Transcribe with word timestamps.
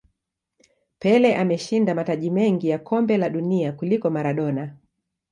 pele 0.99 1.35
ameshinda 1.35 1.95
mataji 1.95 2.29
mengi 2.31 2.69
ya 2.69 2.79
kombe 2.79 3.17
la 3.17 3.29
dunia 3.29 3.71
kuliko 3.71 4.09
maradona 4.09 4.75